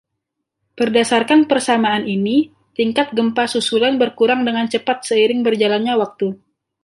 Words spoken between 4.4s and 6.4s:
dengan cepat seiring berjalannya waktu.